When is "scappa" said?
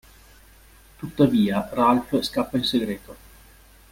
2.21-2.57